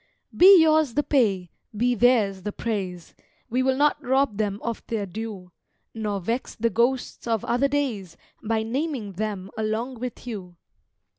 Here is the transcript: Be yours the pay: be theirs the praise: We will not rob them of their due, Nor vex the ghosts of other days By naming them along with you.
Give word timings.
Be 0.35 0.59
yours 0.59 0.95
the 0.95 1.03
pay: 1.03 1.51
be 1.77 1.93
theirs 1.93 2.41
the 2.41 2.51
praise: 2.51 3.13
We 3.51 3.61
will 3.61 3.75
not 3.77 4.01
rob 4.03 4.37
them 4.39 4.59
of 4.63 4.83
their 4.87 5.05
due, 5.05 5.51
Nor 5.93 6.19
vex 6.21 6.55
the 6.55 6.71
ghosts 6.71 7.27
of 7.27 7.45
other 7.45 7.67
days 7.67 8.17
By 8.43 8.63
naming 8.63 9.11
them 9.11 9.51
along 9.55 9.99
with 9.99 10.25
you. 10.25 10.55